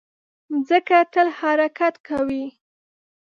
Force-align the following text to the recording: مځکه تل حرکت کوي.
مځکه 0.51 0.97
تل 1.13 1.27
حرکت 1.39 1.93
کوي. 2.07 2.45